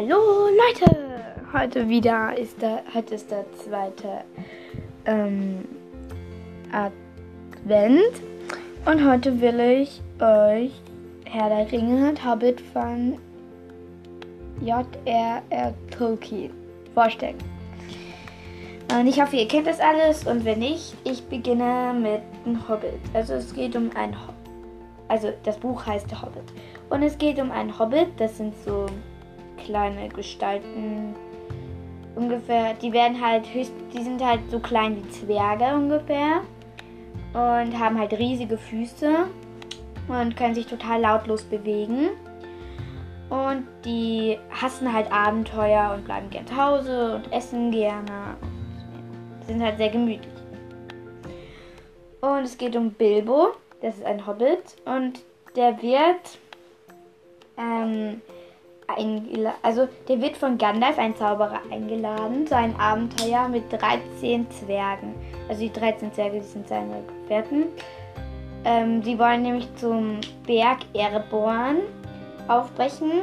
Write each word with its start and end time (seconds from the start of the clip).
Hallo 0.00 0.46
Leute! 0.46 0.96
Heute 1.52 1.88
wieder 1.88 2.38
ist 2.38 2.62
der, 2.62 2.84
heute 2.94 3.16
ist 3.16 3.32
der 3.32 3.44
zweite 3.54 4.22
ähm, 5.06 5.64
Advent 6.70 8.22
und 8.86 9.10
heute 9.10 9.40
will 9.40 9.58
ich 9.58 10.00
euch 10.20 10.70
Herr 11.24 11.48
der 11.48 11.72
Ringe 11.72 12.10
und 12.10 12.24
Hobbit 12.24 12.60
von 12.60 13.18
J.R.R. 14.60 15.74
Tolkien 15.90 16.52
vorstellen. 16.94 17.38
Und 18.96 19.08
ich 19.08 19.20
hoffe, 19.20 19.34
ihr 19.34 19.48
kennt 19.48 19.66
das 19.66 19.80
alles 19.80 20.28
und 20.28 20.44
wenn 20.44 20.60
nicht, 20.60 20.94
ich 21.02 21.24
beginne 21.24 21.92
mit 21.92 22.22
dem 22.46 22.68
Hobbit. 22.68 23.00
Also 23.14 23.34
es 23.34 23.52
geht 23.52 23.74
um 23.74 23.90
ein 23.96 24.14
Hobbit. 24.14 24.36
Also 25.08 25.32
das 25.42 25.58
Buch 25.58 25.84
heißt 25.84 26.22
Hobbit. 26.22 26.44
Und 26.88 27.02
es 27.02 27.18
geht 27.18 27.40
um 27.40 27.50
einen 27.50 27.76
Hobbit, 27.76 28.10
das 28.18 28.36
sind 28.36 28.54
so 28.64 28.86
kleine 29.68 30.08
Gestalten 30.08 31.14
ungefähr. 32.14 32.72
Die 32.74 32.90
werden 32.90 33.20
halt 33.20 33.52
höchst, 33.52 33.72
die 33.92 34.02
sind 34.02 34.24
halt 34.24 34.40
so 34.50 34.58
klein 34.60 34.96
wie 34.96 35.08
Zwerge 35.10 35.74
ungefähr 35.74 36.40
und 37.34 37.78
haben 37.78 37.98
halt 37.98 38.14
riesige 38.14 38.56
Füße 38.56 39.26
und 40.08 40.36
können 40.36 40.54
sich 40.54 40.66
total 40.66 41.02
lautlos 41.02 41.44
bewegen. 41.44 42.08
Und 43.28 43.66
die 43.84 44.38
hassen 44.50 44.90
halt 44.90 45.12
Abenteuer 45.12 45.92
und 45.94 46.06
bleiben 46.06 46.30
gern 46.30 46.46
zu 46.46 46.56
Hause 46.56 47.16
und 47.16 47.30
essen 47.30 47.70
gerne 47.70 48.36
und 48.40 49.46
sind 49.46 49.62
halt 49.62 49.76
sehr 49.76 49.90
gemütlich. 49.90 50.32
Und 52.22 52.44
es 52.44 52.56
geht 52.56 52.74
um 52.74 52.92
Bilbo, 52.92 53.48
das 53.82 53.98
ist 53.98 54.06
ein 54.06 54.26
Hobbit 54.26 54.76
und 54.86 55.20
der 55.54 55.82
wird 55.82 56.38
ähm, 57.58 58.22
also 59.62 59.88
der 60.08 60.20
wird 60.20 60.36
von 60.36 60.56
Gandalf, 60.58 60.98
ein 60.98 61.14
Zauberer, 61.16 61.60
eingeladen 61.70 62.46
zu 62.46 62.56
einem 62.56 62.76
Abenteuer 62.76 63.48
mit 63.48 63.64
13 63.70 64.50
Zwergen. 64.50 65.14
Also 65.48 65.62
die 65.62 65.72
13 65.72 66.12
Zwerge, 66.12 66.40
die 66.40 66.46
sind 66.46 66.68
seine 66.68 67.02
Gefährten. 67.22 67.66
Ähm, 68.64 69.02
die 69.02 69.18
wollen 69.18 69.42
nämlich 69.42 69.68
zum 69.76 70.20
Berg 70.46 70.78
Ereborn 70.94 71.78
aufbrechen, 72.48 73.22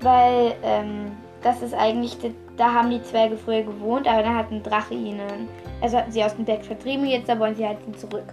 weil 0.00 0.54
ähm, 0.62 1.12
das 1.42 1.60
ist 1.60 1.74
eigentlich, 1.74 2.16
da 2.56 2.72
haben 2.72 2.90
die 2.90 3.02
Zwerge 3.02 3.36
früher 3.36 3.62
gewohnt, 3.62 4.06
aber 4.06 4.22
dann 4.22 4.36
hat 4.36 4.50
ein 4.50 4.62
Drache 4.62 4.94
ihnen, 4.94 5.48
also 5.80 5.98
hatten 5.98 6.12
sie 6.12 6.24
aus 6.24 6.34
dem 6.36 6.44
Berg 6.44 6.64
vertrieben, 6.64 7.06
jetzt 7.06 7.28
da 7.28 7.38
wollen 7.38 7.56
sie 7.56 7.66
halt 7.66 7.78
zurück. 7.98 8.32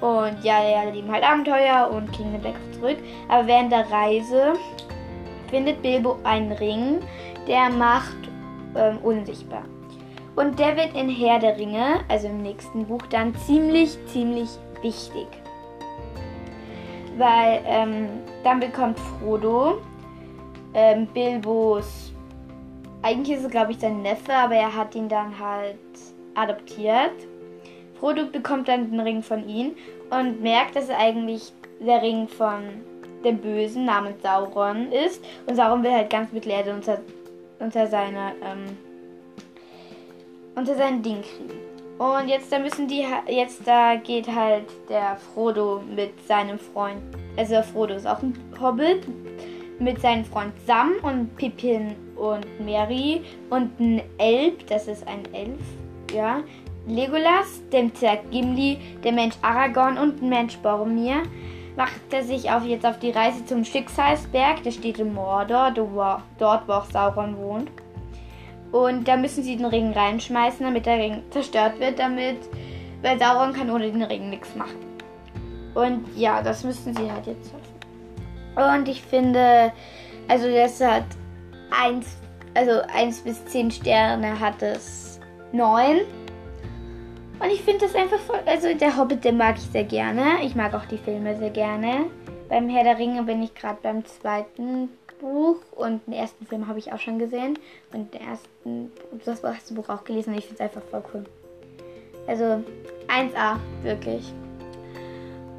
Und 0.00 0.42
ja, 0.42 0.66
ja, 0.66 0.90
lieben 0.90 1.12
halt 1.12 1.24
Abenteuer 1.24 1.90
und 1.92 2.10
kriegen 2.12 2.32
den 2.32 2.40
Berg 2.40 2.56
zurück. 2.72 2.96
Aber 3.28 3.46
während 3.46 3.70
der 3.70 3.90
Reise 3.90 4.54
findet 5.50 5.82
Bilbo 5.82 6.16
einen 6.24 6.52
Ring, 6.52 7.00
der 7.46 7.70
macht 7.70 8.16
ähm, 8.76 8.98
unsichtbar. 9.02 9.64
Und 10.36 10.58
der 10.58 10.76
wird 10.76 10.94
in 10.94 11.08
Herr 11.08 11.38
der 11.38 11.58
Ringe, 11.58 12.00
also 12.08 12.28
im 12.28 12.42
nächsten 12.42 12.86
Buch, 12.86 13.02
dann 13.10 13.34
ziemlich, 13.46 13.98
ziemlich 14.06 14.48
wichtig. 14.80 15.26
Weil 17.18 17.60
ähm, 17.66 18.08
dann 18.44 18.60
bekommt 18.60 18.98
Frodo 18.98 19.78
ähm, 20.72 21.06
Bilbos, 21.12 22.12
eigentlich 23.02 23.38
ist 23.38 23.44
es 23.44 23.50
glaube 23.50 23.72
ich 23.72 23.78
sein 23.80 24.02
Neffe, 24.02 24.32
aber 24.32 24.54
er 24.54 24.74
hat 24.74 24.94
ihn 24.94 25.08
dann 25.08 25.38
halt 25.38 25.76
adoptiert. 26.34 27.12
Frodo 27.98 28.26
bekommt 28.26 28.68
dann 28.68 28.90
den 28.90 29.00
Ring 29.00 29.22
von 29.22 29.46
ihm 29.48 29.72
und 30.10 30.40
merkt, 30.40 30.76
dass 30.76 30.88
er 30.88 30.98
eigentlich 30.98 31.52
der 31.80 32.02
Ring 32.02 32.28
von 32.28 32.62
dem 33.24 33.38
Bösen 33.38 33.84
namens 33.84 34.22
Sauron 34.22 34.90
ist. 34.92 35.24
Und 35.46 35.56
Sauron 35.56 35.82
will 35.82 35.92
halt 35.92 36.10
ganz 36.10 36.32
Mittelerde 36.32 36.72
unter, 36.72 36.98
unter 37.58 37.86
seine 37.86 38.32
ähm, 38.42 38.76
unter 40.54 40.74
sein 40.74 41.02
Ding 41.02 41.22
kriegen. 41.22 41.70
Und 41.98 42.28
jetzt 42.28 42.50
da 42.50 42.58
müssen 42.58 42.88
die 42.88 43.04
jetzt 43.28 43.66
da 43.66 43.96
geht 43.96 44.26
halt 44.26 44.64
der 44.88 45.16
Frodo 45.16 45.82
mit 45.94 46.26
seinem 46.26 46.58
Freund, 46.58 47.02
also 47.36 47.62
Frodo 47.62 47.94
ist 47.94 48.06
auch 48.06 48.22
ein 48.22 48.34
Hobbit 48.58 49.06
mit 49.78 50.00
seinem 50.00 50.24
Freund 50.24 50.52
Sam 50.66 50.92
und 51.02 51.36
Pippin 51.36 51.94
und 52.16 52.46
Mary 52.64 53.22
und 53.50 53.78
ein 53.78 54.02
Elb, 54.18 54.66
das 54.66 54.88
ist 54.88 55.06
ein 55.06 55.22
Elf, 55.34 55.60
ja, 56.14 56.42
Legolas, 56.86 57.60
dem 57.70 57.94
Zwerg 57.94 58.30
Gimli, 58.30 58.78
der 59.04 59.12
Mensch 59.12 59.36
Aragorn 59.42 59.98
und 59.98 60.22
ein 60.22 60.28
Mensch 60.30 60.56
Boromir 60.58 61.22
macht 61.80 62.12
er 62.12 62.22
sich 62.22 62.50
auf, 62.50 62.62
jetzt 62.66 62.84
auf 62.84 62.98
die 62.98 63.10
Reise 63.10 63.42
zum 63.46 63.64
Schicksalsberg. 63.64 64.62
Der 64.64 64.70
steht 64.70 64.98
in 64.98 65.14
Mordor, 65.14 65.70
dort 65.70 66.68
wo 66.68 66.72
auch 66.72 66.84
Sauron 66.84 67.38
wohnt. 67.38 67.70
Und 68.70 69.08
da 69.08 69.16
müssen 69.16 69.42
sie 69.42 69.56
den 69.56 69.64
Ring 69.64 69.94
reinschmeißen, 69.94 70.66
damit 70.66 70.84
der 70.84 70.98
Ring 70.98 71.22
zerstört 71.30 71.80
wird, 71.80 71.98
damit, 71.98 72.36
weil 73.00 73.18
Sauron 73.18 73.54
kann 73.54 73.70
ohne 73.70 73.90
den 73.90 74.02
Ring 74.02 74.28
nichts 74.28 74.54
machen. 74.54 74.76
Und 75.74 76.04
ja, 76.16 76.42
das 76.42 76.64
müssen 76.64 76.94
sie 76.94 77.10
halt 77.10 77.26
jetzt 77.26 77.50
schaffen. 77.50 78.76
Und 78.76 78.86
ich 78.86 79.00
finde, 79.00 79.72
also 80.28 80.52
das 80.52 80.82
hat 80.82 81.04
1, 81.82 82.06
also 82.52 82.82
1 82.92 83.22
bis 83.22 83.42
10 83.46 83.70
Sterne 83.70 84.38
hat 84.38 84.60
es 84.60 85.18
9. 85.52 86.00
Und 87.40 87.50
ich 87.50 87.62
finde 87.62 87.86
das 87.86 87.94
einfach 87.94 88.18
voll. 88.18 88.40
Also 88.46 88.72
der 88.74 88.96
Hobbit, 88.96 89.24
den 89.24 89.38
mag 89.38 89.56
ich 89.56 89.64
sehr 89.64 89.84
gerne. 89.84 90.44
Ich 90.44 90.54
mag 90.54 90.74
auch 90.74 90.84
die 90.84 90.98
Filme 90.98 91.36
sehr 91.38 91.50
gerne. 91.50 92.06
Beim 92.48 92.68
Herr 92.68 92.84
der 92.84 92.98
Ringe 92.98 93.22
bin 93.22 93.42
ich 93.42 93.54
gerade 93.54 93.78
beim 93.82 94.04
zweiten 94.04 94.90
Buch 95.20 95.56
und 95.72 96.06
den 96.06 96.14
ersten 96.14 96.46
Film 96.46 96.66
habe 96.66 96.78
ich 96.78 96.92
auch 96.92 96.98
schon 96.98 97.18
gesehen. 97.18 97.58
Und 97.92 98.12
den 98.12 98.20
ersten, 98.20 98.92
das 99.24 99.42
erste 99.42 99.74
Buch 99.74 99.88
auch 99.88 100.04
gelesen 100.04 100.32
und 100.32 100.38
ich 100.38 100.46
finde 100.46 100.62
es 100.62 100.68
einfach 100.68 100.86
voll 100.90 101.02
cool. 101.14 101.24
Also 102.26 102.62
1A, 103.08 103.56
wirklich. 103.82 104.32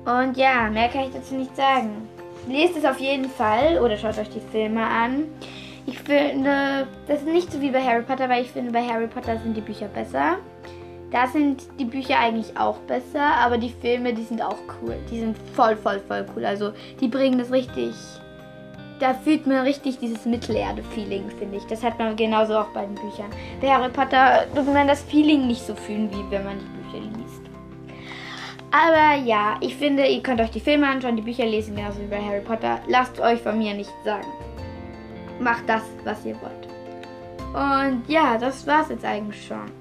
Und 0.06 0.38
ja, 0.38 0.70
mehr 0.70 0.90
kann 0.90 1.06
ich 1.06 1.14
dazu 1.14 1.36
nicht 1.36 1.56
sagen. 1.56 2.08
Lest 2.48 2.78
es 2.78 2.86
auf 2.86 3.00
jeden 3.00 3.30
Fall 3.30 3.80
oder 3.80 3.98
schaut 3.98 4.18
euch 4.18 4.30
die 4.30 4.40
Filme 4.40 4.84
an. 4.84 5.26
Ich 5.86 6.00
finde, 6.00 6.88
das 7.08 7.20
ist 7.20 7.28
nicht 7.28 7.52
so 7.52 7.60
wie 7.62 7.72
bei 7.72 7.82
Harry 7.82 8.04
Potter, 8.04 8.30
weil 8.30 8.44
ich 8.44 8.52
finde, 8.52 8.72
bei 8.72 8.84
Harry 8.84 9.08
Potter 9.08 9.38
sind 9.40 9.56
die 9.56 9.62
Bücher 9.62 9.88
besser. 9.88 10.38
Da 11.12 11.28
sind 11.28 11.64
die 11.78 11.86
Bücher 11.86 12.20
eigentlich 12.20 12.58
auch 12.58 12.78
besser, 12.80 13.22
aber 13.22 13.58
die 13.58 13.74
Filme, 13.82 14.14
die 14.14 14.24
sind 14.24 14.42
auch 14.42 14.58
cool. 14.82 14.96
Die 15.12 15.20
sind 15.20 15.38
voll, 15.54 15.76
voll, 15.76 16.00
voll 16.08 16.26
cool. 16.36 16.46
Also 16.46 16.72
die 17.02 17.10
bringen 17.10 17.38
das 17.38 17.52
richtig. 17.52 17.94
Da 19.00 19.14
fühlt 19.14 19.46
man 19.46 19.64
richtig 19.64 20.00
dieses 20.00 20.26
Mittelerde-Feeling, 20.26 21.30
finde 21.38 21.58
ich. 21.58 21.66
Das 21.66 21.84
hat 21.84 22.00
man 22.00 22.16
genauso 22.16 22.58
auch 22.58 22.70
bei 22.70 22.86
den 22.86 22.96
Büchern. 22.96 23.30
Bei 23.60 23.70
Harry 23.70 23.90
Potter 23.90 24.46
tut 24.56 24.74
man 24.74 24.88
das 24.88 25.02
Feeling 25.04 25.48
nicht 25.48 25.66
so 25.66 25.76
fühlen, 25.76 26.10
wie 26.12 26.32
wenn 26.32 26.46
man 26.46 26.60
die 26.60 26.98
Bücher 26.98 27.04
liest. 27.18 27.42
Aber 28.72 29.22
ja, 29.26 29.56
ich 29.60 29.76
finde, 29.76 30.06
ihr 30.06 30.24
könnt 30.24 30.40
euch 30.40 30.52
die 30.52 30.62
Filme 30.62 30.88
anschauen, 30.88 31.18
die 31.18 31.24
Bücher 31.24 31.46
lesen, 31.46 31.76
genauso 31.76 32.00
wie 32.00 32.06
bei 32.06 32.22
Harry 32.22 32.40
Potter. 32.40 32.80
Lasst 32.88 33.20
euch 33.20 33.42
von 33.42 33.58
mir 33.58 33.74
nicht 33.74 33.92
sagen. 34.06 34.28
Macht 35.42 35.68
das, 35.68 35.84
was 36.06 36.24
ihr 36.24 36.38
wollt. 36.40 36.68
Und 37.54 38.04
ja, 38.08 38.38
das 38.38 38.66
war's 38.66 38.88
jetzt 38.90 39.04
eigentlich 39.04 39.46
schon. 39.46 39.81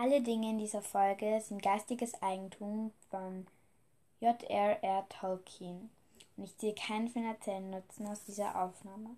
alle 0.00 0.22
Dinge 0.22 0.48
in 0.50 0.58
dieser 0.58 0.80
Folge 0.80 1.42
sind 1.42 1.62
geistiges 1.62 2.14
Eigentum 2.22 2.90
von 3.10 3.46
J.R.R. 4.20 5.06
Tolkien 5.10 5.90
und 6.36 6.44
ich 6.44 6.56
ziehe 6.56 6.74
keinen 6.74 7.08
finanziellen 7.08 7.68
Nutzen 7.68 8.06
aus 8.06 8.24
dieser 8.24 8.62
Aufnahme. 8.62 9.10